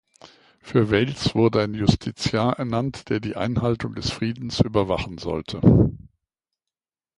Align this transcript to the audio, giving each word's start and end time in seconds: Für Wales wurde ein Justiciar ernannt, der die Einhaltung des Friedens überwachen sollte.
Für 0.61 0.89
Wales 0.89 1.35
wurde 1.35 1.61
ein 1.61 1.75
Justiciar 1.75 2.57
ernannt, 2.57 3.09
der 3.11 3.19
die 3.19 3.35
Einhaltung 3.35 3.93
des 3.93 4.09
Friedens 4.09 4.59
überwachen 4.59 5.19
sollte. 5.19 5.61